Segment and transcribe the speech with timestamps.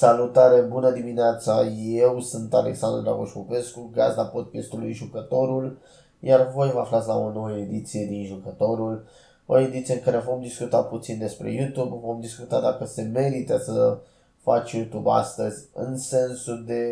[0.00, 1.64] Salutare, bună dimineața!
[1.92, 5.78] Eu sunt Alexandru Dragoș Popescu, gazda podcastului Jucătorul,
[6.20, 9.04] iar voi vă aflați la o nouă ediție din Jucătorul,
[9.46, 13.98] o ediție în care vom discuta puțin despre YouTube, vom discuta dacă se merită să
[14.42, 16.84] faci YouTube astăzi în sensul de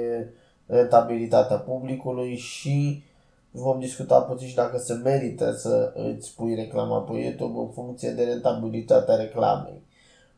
[0.66, 3.02] rentabilitatea publicului și
[3.50, 8.10] vom discuta puțin și dacă se merită să îți pui reclama pe YouTube în funcție
[8.10, 9.82] de rentabilitatea reclamei.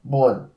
[0.00, 0.50] Bun,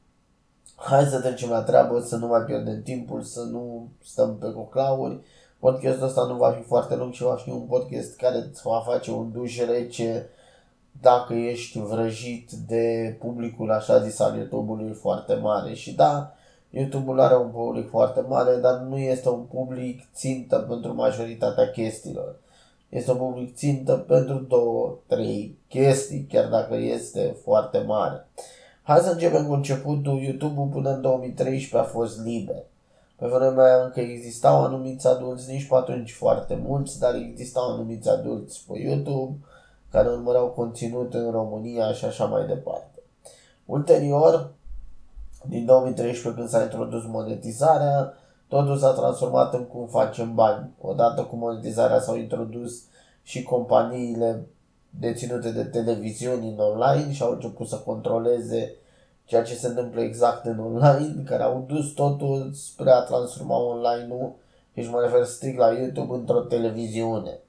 [0.76, 5.20] hai să trecem la treabă, să nu mai pierdem timpul, să nu stăm pe coclauri.
[5.60, 8.84] Podcastul ăsta nu va fi foarte lung și va fi un podcast care îți va
[8.86, 10.30] face un duș rece
[11.02, 15.74] dacă ești vrăjit de publicul așa zis al YouTube-ului foarte mare.
[15.74, 16.34] Și da,
[16.70, 22.36] YouTube-ul are un public foarte mare, dar nu este un public țintă pentru majoritatea chestiilor.
[22.90, 28.28] Este un public țintă pentru două, trei chestii, chiar dacă este foarte mare.
[28.86, 30.22] Hai să începem cu începutul.
[30.22, 32.64] YouTube-ul până în 2013 a fost liber.
[33.16, 38.10] Pe vremea aia încă existau anumiți adulți, nici pe atunci foarte mulți, dar existau anumiți
[38.10, 39.38] adulți pe YouTube
[39.92, 43.00] care urmăreau conținut în România și așa mai departe.
[43.66, 44.52] Ulterior,
[45.46, 48.14] din 2013 când s-a introdus monetizarea,
[48.48, 50.70] totul s-a transformat în cum facem bani.
[50.82, 52.84] Odată cu monetizarea s-au introdus
[53.22, 54.48] și companiile
[55.00, 58.76] deținute de televiziuni în online și au început să controleze
[59.26, 64.36] ceea ce se întâmplă exact în online, care au dus totul spre a transforma online-ul,
[64.82, 67.40] și mă refer strict la YouTube, într-o televiziune.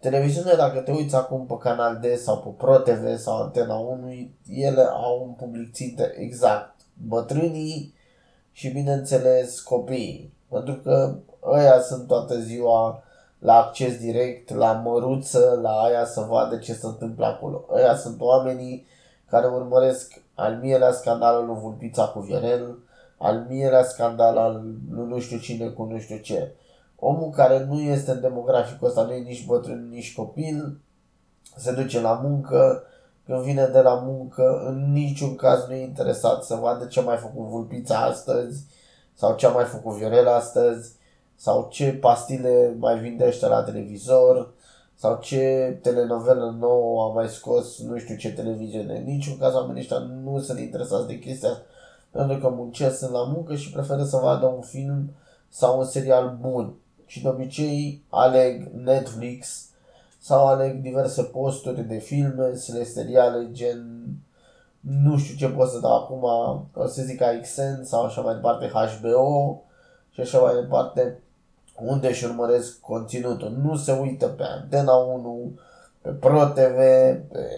[0.00, 4.30] Televiziunea, dacă te uiți acum pe Canal D sau pe Pro TV sau Antena 1,
[4.46, 6.74] ele au un public țintă exact.
[7.06, 7.94] Bătrânii
[8.52, 10.34] și, bineînțeles, copiii.
[10.48, 13.02] Pentru că ăia sunt toată ziua
[13.40, 17.64] la acces direct, la măruță, la aia să vadă ce se întâmplă acolo.
[17.72, 18.86] Ăia sunt oamenii
[19.30, 22.78] care urmăresc al mierea scandalul lui Vulpița cu Viorel,
[23.18, 26.52] al mierea scandal al lui nu știu cine cu nu știu ce.
[26.98, 30.80] Omul care nu este în demograficul ăsta, nu e nici bătrân, nici copil,
[31.56, 32.82] se duce la muncă,
[33.26, 37.02] când vine de la muncă, în niciun caz nu e interesat să vadă ce a
[37.02, 38.64] mai făcut Vulpița astăzi
[39.14, 40.98] sau ce a mai făcut Viorel astăzi
[41.40, 44.52] sau ce pastile mai vindește la televizor
[44.94, 48.96] sau ce telenovelă nouă a mai scos nu știu ce televiziune.
[48.96, 51.62] În niciun caz oamenii ăștia nu sunt interesați de chestia
[52.10, 55.10] pentru că muncesc, sunt la muncă și preferă să vadă un film
[55.48, 56.74] sau un serial bun.
[57.06, 59.68] Și de obicei aleg Netflix
[60.18, 64.06] sau aleg diverse posturi de filme, seriale gen
[64.80, 66.22] nu știu ce pot să dau acum,
[66.74, 69.62] o să zic AXN sau așa mai departe HBO
[70.10, 71.22] și așa mai departe
[71.84, 73.58] unde își urmăresc conținutul.
[73.62, 75.52] Nu se uită pe Antena 1,
[76.00, 76.76] pe Pro TV,
[77.28, 77.48] pe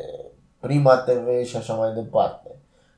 [0.61, 2.51] Prima TV și așa mai departe.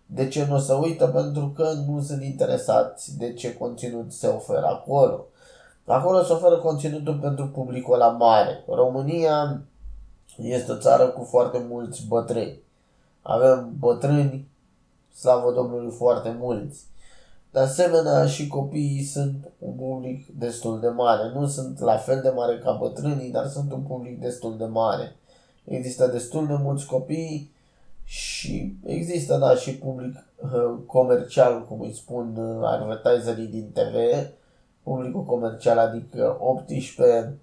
[0.06, 1.06] De ce nu se uită?
[1.06, 5.26] Pentru că nu sunt interesați de ce conținut se oferă acolo.
[5.86, 8.64] Acolo se oferă conținutul pentru publicul la mare.
[8.68, 9.60] România
[10.36, 12.62] este o țară cu foarte mulți bătrâni.
[13.22, 14.48] Avem bătrâni,
[15.14, 16.84] slavă Domnului, foarte mulți.
[17.54, 21.30] De asemenea, și copiii sunt un public destul de mare.
[21.34, 25.16] Nu sunt la fel de mare ca bătrânii, dar sunt un public destul de mare.
[25.64, 27.52] Există destul de mulți copii
[28.04, 34.26] și există, da, și public uh, comercial, cum îi spun uh, advertiserii din TV,
[34.82, 37.38] publicul comercial, adică 18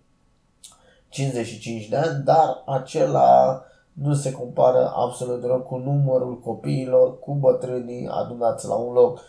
[1.10, 3.64] 55 de ani, dar acela
[3.94, 9.20] nu se compară absolut deloc cu numărul copiilor, cu bătrânii adunați la un loc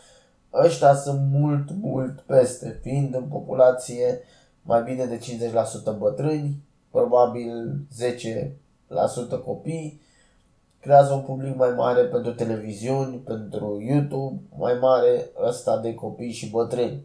[0.54, 4.20] ăștia sunt mult, mult peste, fiind în populație
[4.62, 5.18] mai bine de
[5.94, 7.80] 50% bătrâni, probabil
[9.38, 10.00] 10% copii,
[10.80, 16.50] creează un public mai mare pentru televiziuni, pentru YouTube, mai mare ăsta de copii și
[16.50, 17.04] bătrâni.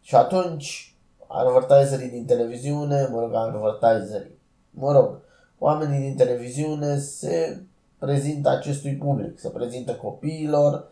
[0.00, 0.94] Și atunci,
[1.26, 4.38] advertiserii din televiziune, mă rog, advertiserii,
[4.70, 5.18] mă rog,
[5.58, 7.62] oamenii din televiziune se
[7.98, 10.88] prezintă acestui public, se prezintă copiilor,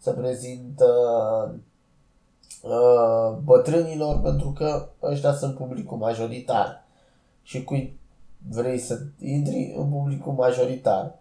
[0.00, 0.86] se prezintă
[2.62, 6.84] uh, bătrânilor pentru că ăștia sunt publicul majoritar.
[7.42, 7.98] Și cui
[8.48, 11.20] vrei să intri în publicul majoritar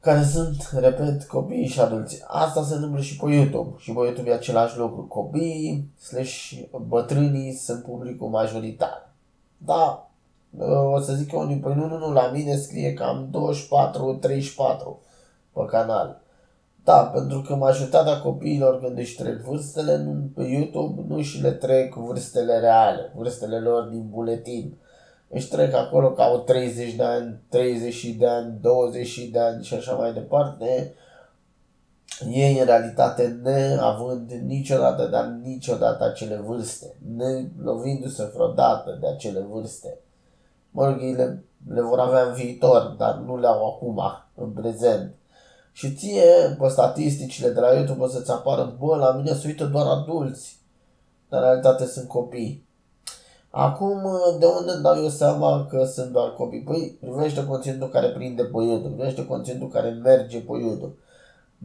[0.00, 2.22] care sunt, repet, copiii și adulți.
[2.26, 3.74] Asta se întâmplă și pe YouTube.
[3.78, 5.02] Și pe YouTube e același lucru.
[5.02, 6.52] Copiii slash
[6.86, 9.12] bătrânii sunt publicul majoritar.
[9.56, 10.10] Da,
[10.58, 13.30] uh, o să zic eu unii, păi nu, nu, nu, la mine scrie cam 24-34
[15.52, 16.20] pe canal.
[16.84, 21.94] Da, pentru că majoritatea copiilor când își trec vârstele pe YouTube nu și le trec
[21.94, 24.76] vârstele reale, vârstele lor din buletin.
[25.28, 29.74] Își trec acolo că au 30 de ani, 30 de ani, 20 de ani și
[29.74, 30.94] așa mai departe.
[32.30, 39.98] ei în realitate neavând niciodată, dar niciodată acele vârste, ne lovindu-se vreodată de acele vârste.
[40.70, 44.00] Mă rog, ei le, le vor avea în viitor, dar nu le au acum,
[44.34, 45.14] în prezent.
[45.72, 49.64] Și ție, pe statisticile de la YouTube, o să-ți apară, bă, la mine se uită
[49.64, 50.58] doar adulți,
[51.28, 52.68] dar în realitate sunt copii.
[53.50, 54.02] Acum,
[54.38, 56.62] de unde dau eu seama că sunt doar copii?
[56.62, 60.94] Păi, privește conținutul care prinde pe YouTube, privește conținutul care merge pe YouTube.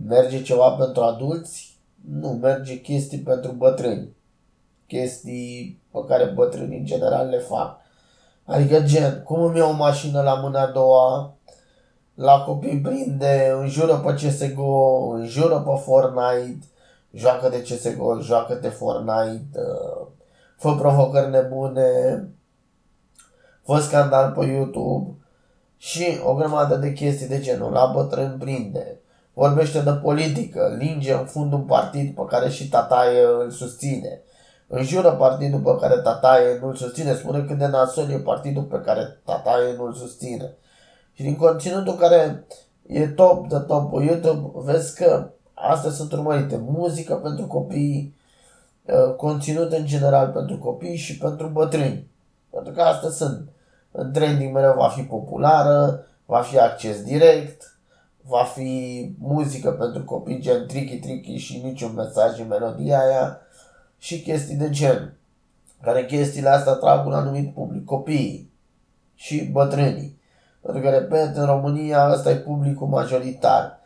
[0.07, 1.79] Merge ceva pentru adulți?
[2.09, 4.15] Nu, merge chestii pentru bătrâni.
[4.87, 7.77] Chestii pe care bătrânii în general le fac.
[8.45, 11.34] Adică gen, cum îmi iau o mașină la mâna a doua,
[12.15, 16.65] la copii prinde, înjură pe CSGO, înjură pe Fortnite,
[17.13, 20.07] joacă de CSGO, joacă de Fortnite, uh,
[20.57, 22.23] fă provocări nebune,
[23.63, 25.15] fă scandal pe YouTube
[25.77, 27.71] și o grămadă de chestii de genul.
[27.71, 28.99] La bătrân prinde,
[29.33, 34.21] vorbește de politică, linge în fund un partid pe care și tataie îl susține.
[34.67, 39.21] Înjură partidul pe care tataie nu-l susține, spune cât de nasol e partidul pe care
[39.25, 40.55] tataie nu-l susține.
[41.15, 42.45] Și din conținutul care
[42.87, 46.57] e top de top pe YouTube, vezi că astea sunt urmărite.
[46.67, 48.15] Muzică pentru copii,
[48.85, 52.07] uh, conținut în general pentru copii și pentru bătrâni.
[52.49, 53.49] Pentru că astea sunt.
[53.91, 57.77] În trending mereu va fi populară, va fi acces direct,
[58.21, 63.39] va fi muzică pentru copii gen tricky tricky și niciun mesaj în melodia aia
[63.97, 65.17] și chestii de gen.
[65.81, 68.51] Care chestiile astea trag un anumit public, copiii
[69.15, 70.14] și bătrânii.
[70.65, 73.79] Pentru că, repet, în România ăsta e publicul majoritar.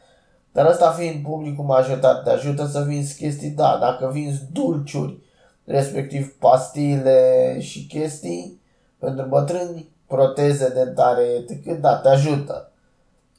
[0.51, 5.19] Dar ăsta fiind publicul majoritar, te ajută să vinzi chestii, da, dacă vinzi dulciuri,
[5.65, 8.61] respectiv pastile și chestii
[8.99, 12.71] pentru bătrâni, proteze dentare, etc., da, te ajută.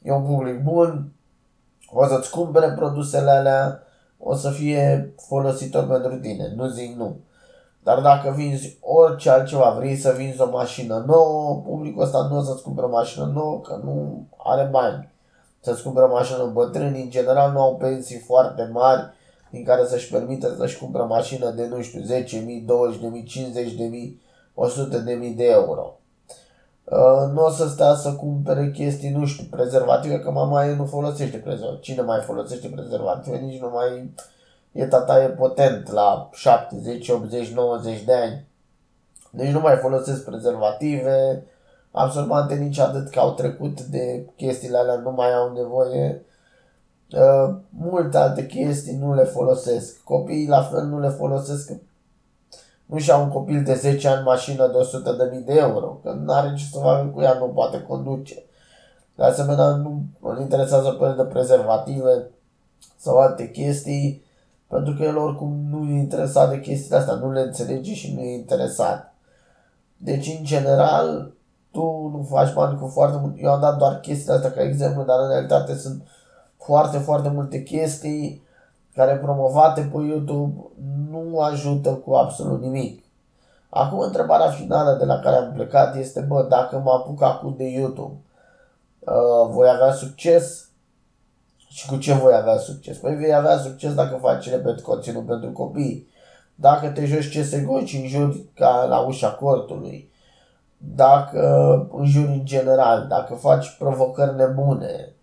[0.03, 1.11] E un public bun,
[1.91, 3.83] o să-ți cumpere produsele alea,
[4.17, 7.19] o să fie folositor pentru tine, nu zic nu.
[7.83, 12.41] Dar dacă vinzi orice altceva, vrei să vinzi o mașină nouă, publicul ăsta nu o
[12.41, 15.09] să-ți cumpere o mașină nouă, că nu are bani.
[15.59, 19.13] Să-ți cumpere o mașină bătrâni, în general nu au pensii foarte mari
[19.51, 22.15] din care să-și permită să-și cumpere o mașină de, nu știu, 10.000, 20.000,
[23.87, 24.15] 50.000,
[25.29, 25.95] 100.000 de euro.
[26.83, 30.85] Uh, nu o să stea să cumpere chestii, nu știu, prezervative, că mama ei nu
[30.85, 31.81] folosește prezervative.
[31.81, 33.37] Cine mai folosește prezervative?
[33.37, 34.13] Nici nu mai
[34.71, 38.45] e tata e potent la 70, 80, 90 de ani.
[39.31, 41.43] Deci nu mai folosesc prezervative,
[41.91, 46.25] absorbante nici atât că au trecut de chestiile alea, nu mai au nevoie.
[47.11, 50.03] Uh, multe alte chestii nu le folosesc.
[50.03, 51.71] Copiii la fel nu le folosesc.
[52.85, 56.11] Nu și-au un copil de 10 ani mașină de 100 de mii de euro, că
[56.11, 58.43] nu are ce să facă cu ea, nu poate conduce.
[59.15, 62.27] De asemenea, nu îl interesează pe el de prezervative
[62.97, 64.23] sau alte chestii
[64.71, 68.21] pentru că el oricum nu e interesat de chestiile astea, nu le înțelege și nu
[68.21, 69.13] e interesat.
[69.97, 71.33] Deci, în general,
[71.71, 71.81] tu
[72.15, 73.33] nu faci bani cu foarte mult.
[73.37, 76.03] Eu am dat doar chestiile astea ca exemplu, dar în realitate sunt
[76.57, 78.43] foarte, foarte multe chestii
[78.95, 80.71] care promovate pe YouTube
[81.09, 83.03] nu ajută cu absolut nimic.
[83.69, 87.63] Acum, întrebarea finală de la care am plecat este, bă, dacă mă apuc acum de
[87.63, 88.15] YouTube,
[88.99, 90.70] uh, voi avea succes?
[91.73, 92.97] Și cu ce voi avea succes?
[92.97, 96.07] Păi vei avea succes dacă faci, repet, conținut pentru copii.
[96.55, 100.11] Dacă te joci CSGO și înjuri ca la ușa cortului.
[100.77, 101.41] Dacă
[101.93, 103.05] înjuri în general.
[103.07, 105.13] Dacă faci provocări nebune.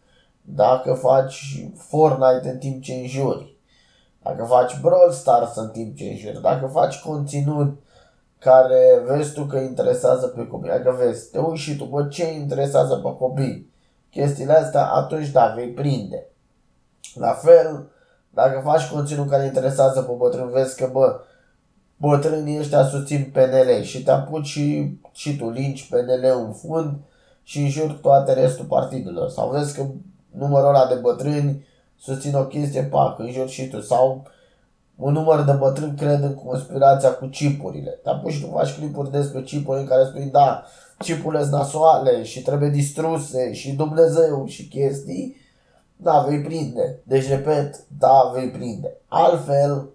[0.43, 3.57] Dacă faci Fortnite în timp ce înjuri.
[4.23, 6.41] Dacă faci Brawl Stars în timp ce înjuri.
[6.43, 7.81] Dacă faci conținut
[8.39, 10.71] care vezi tu că interesează pe copii.
[10.71, 13.73] Dacă vezi, te uiți și tu, bă, ce interesează pe copii?
[14.11, 16.27] Chestiile astea, atunci da, vei prinde.
[17.15, 17.89] La fel,
[18.31, 21.21] dacă faci conținut care interesează pe bătrâni, vezi că, bă,
[21.97, 26.95] bătrânii ăștia susțin PNL și te apuci și, și tu linci PNL în fund
[27.43, 29.29] și înjuri toate restul partidelor.
[29.29, 29.85] Sau vezi că
[30.31, 31.67] numărul ăla de bătrâni
[31.99, 33.81] susțin o chestie, pac, înjuri și tu.
[33.81, 34.27] Sau
[34.97, 37.91] un număr de bătrâni cred în conspirația cu chipurile.
[37.91, 40.65] Te apuci și tu faci clipuri despre chipuri în care spui, da,
[40.99, 45.37] chipurile sunt nasoale și trebuie distruse și Dumnezeu și chestii
[46.01, 47.01] da, vei prinde.
[47.03, 48.97] Deci, repet, da, vei prinde.
[49.09, 49.89] Altfel,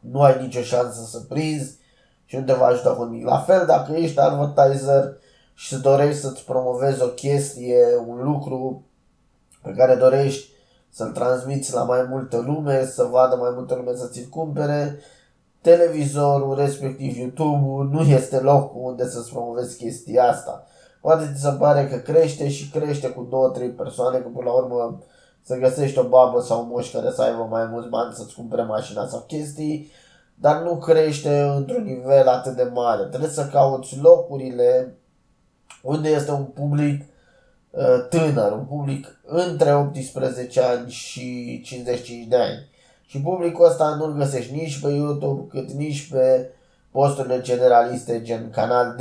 [0.00, 1.78] nu ai nicio șansă să prinzi
[2.24, 3.26] și nu te va ajuta cu nimic.
[3.26, 5.16] La fel, dacă ești advertiser
[5.54, 8.84] și dorești să-ți promovezi o chestie, un lucru
[9.62, 10.50] pe care dorești
[10.90, 14.98] să-l transmiți la mai multă lume, să vadă mai multă lume să ți-l cumpere,
[15.60, 20.66] televizorul, respectiv YouTube-ul, nu este locul unde să-ți promovezi chestia asta.
[21.00, 24.52] Poate ți se pare că crește și crește cu două, trei persoane, că până la
[24.52, 25.02] urmă
[25.42, 28.62] să găsești o babă sau un moș care să aibă mai mulți bani să-ți cumpere
[28.62, 29.90] mașina sau chestii,
[30.34, 33.04] dar nu crește într-un nivel atât de mare.
[33.04, 34.96] Trebuie să cauți locurile
[35.82, 37.04] unde este un public
[37.70, 42.70] uh, tânăr, un public între 18 ani și 55 de ani.
[43.06, 46.50] Și publicul ăsta nu-l găsești nici pe YouTube, cât nici pe
[46.90, 49.00] posturile generaliste gen Canal D,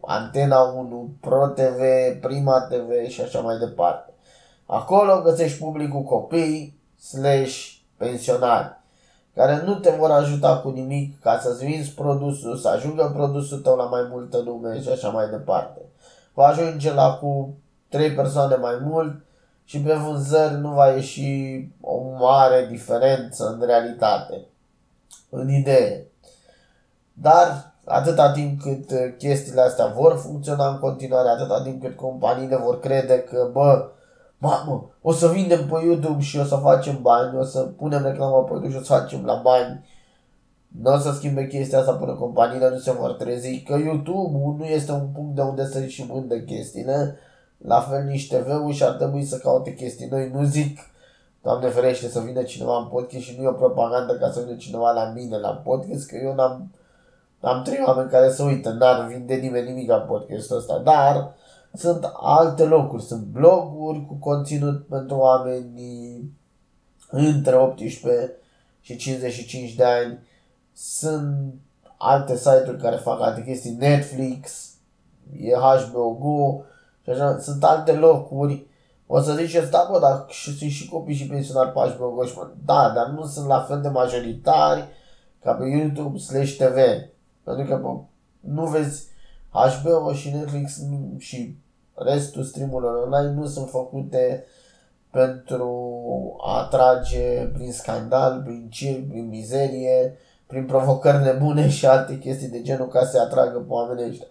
[0.00, 1.80] Antena 1, Pro TV,
[2.20, 4.12] Prima TV și așa mai departe.
[4.72, 8.78] Acolo găsești publicul copii slash pensionari
[9.34, 13.76] care nu te vor ajuta cu nimic ca să-ți vinzi produsul, să ajungă produsul tău
[13.76, 15.80] la mai multă lume și așa mai departe.
[16.34, 17.54] Va ajunge la cu
[17.88, 19.24] trei persoane mai mult
[19.64, 24.46] și pe vânzări nu va ieși o mare diferență în realitate,
[25.30, 26.06] în idee.
[27.12, 32.80] Dar atâta timp cât chestiile astea vor funcționa în continuare, atâta timp cât companiile vor
[32.80, 33.90] crede că, bă,
[34.40, 38.44] mamă, o să vindem pe YouTube și o să facem bani, o să punem reclamă
[38.44, 39.84] pe YouTube și o să facem la bani.
[40.82, 44.64] Nu o să schimbe chestia asta până companiile nu se vor trezi că YouTube nu
[44.64, 47.16] este un punct de unde să și vândă chestiile.
[47.56, 50.30] La fel nici TV-ul și ar trebui să caute chestii noi.
[50.34, 50.78] Nu zic,
[51.42, 54.56] Doamne ferește, să vină cineva în podcast și nu e o propagandă ca să vină
[54.56, 56.72] cineva la mine la podcast, că eu n-am,
[57.40, 61.34] am trei oameni care să uită, n-ar vinde nimeni nimic la podcastul ăsta, dar
[61.74, 66.32] sunt alte locuri, sunt bloguri cu conținut pentru oameni
[67.10, 68.32] între 18
[68.80, 70.18] și 55 de ani,
[70.72, 71.54] sunt
[71.96, 74.70] alte site-uri care fac alte chestii, Netflix,
[75.40, 76.62] e HBO Go
[77.02, 78.66] și așa, sunt alte locuri.
[79.06, 82.24] O să ziceți, da, bă, dar și, sunt și copii și pensionari pe HBO Go
[82.24, 84.88] și mă, da, dar nu sunt la fel de majoritari
[85.42, 86.76] ca pe YouTube slash TV.
[87.44, 87.96] Pentru că bă,
[88.40, 89.09] nu vezi
[89.50, 90.80] HBO și Netflix
[91.18, 91.56] și
[91.94, 94.44] restul streamurilor online nu sunt făcute
[95.10, 95.92] pentru
[96.44, 100.16] a atrage prin scandal, prin circ, prin mizerie,
[100.46, 104.26] prin provocări nebune și alte chestii de genul ca să atragă pe oamenii ăștia.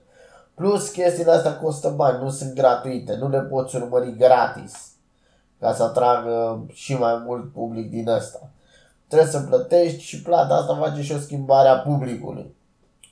[0.53, 4.91] Plus chestiile astea costă bani, nu sunt gratuite, nu le poți urmări gratis
[5.59, 8.49] ca să atragă și mai mult public din ăsta.
[9.07, 12.55] Trebuie să plătești și plata asta face și o schimbare a publicului.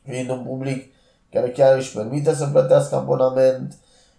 [0.03, 0.93] Fiind un public
[1.31, 3.77] care chiar își permite să plătească abonament,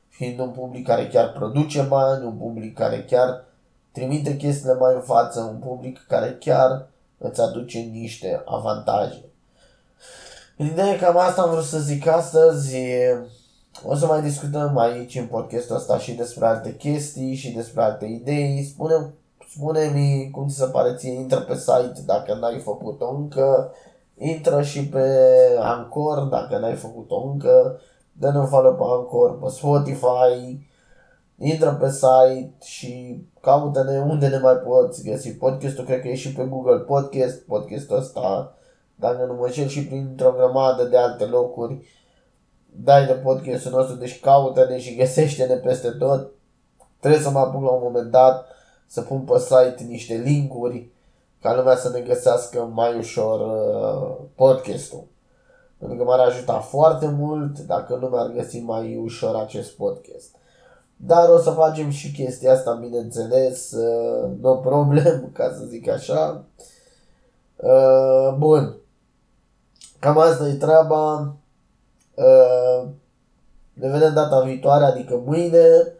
[0.09, 3.45] fiind un public care chiar produce bani, un public care chiar
[3.93, 6.87] trimite chestiile mai în față, un public care chiar
[7.19, 9.25] îți aduce niște avantaje.
[10.57, 12.77] În ideea cam asta am vrut să zic astăzi.
[13.85, 18.07] O să mai discutăm aici în podcastul ăsta și despre alte chestii și despre alte
[18.07, 18.65] idei.
[18.73, 18.95] Spune,
[19.51, 23.73] spune-mi cum ți se pare ție, intră pe site dacă n-ai făcut-o încă,
[24.19, 25.09] intră și pe
[25.59, 27.81] Anchor dacă n-ai făcut-o încă,
[28.13, 30.67] dă-ne un follow pe Anchor, pe Spotify,
[31.39, 36.33] intră pe site și caută-ne unde ne mai poți găsi podcastul, cred că e și
[36.33, 38.55] pe Google Podcast, podcastul ăsta,
[38.95, 41.87] dacă nu mă și printr-o grămadă de alte locuri,
[42.67, 46.31] dai de podcastul nostru, deci caută-ne și găsește-ne peste tot.
[47.01, 48.47] Trebuie să mă apuc la un moment dat
[48.87, 50.91] să pun pe site niște linkuri
[51.41, 55.05] ca lumea să ne găsească mai ușor uh, podcastul.
[55.79, 60.37] Pentru că m-ar ajuta foarte mult dacă nu mi-ar găsi mai ușor acest podcast.
[60.97, 66.45] Dar o să facem și chestia asta, bineînțeles, uh, no problem, ca să zic așa.
[67.57, 68.77] Uh, bun.
[69.99, 71.35] Cam asta e treaba.
[72.15, 72.89] Uh,
[73.73, 75.95] ne vedem data viitoare, adică mâine,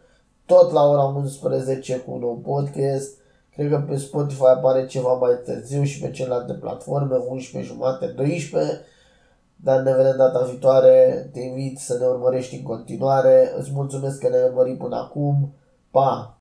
[0.45, 3.18] tot la ora 11 cu un nou podcast.
[3.59, 8.81] Cred că pe Spotify apare ceva mai târziu și pe celelalte platforme, 11 jumate, 12.
[9.55, 11.29] Dar ne vedem data viitoare.
[11.33, 13.51] Te invit să ne urmărești în continuare.
[13.57, 15.53] Îți mulțumesc că ne-ai urmărit până acum.
[15.91, 16.37] Pa!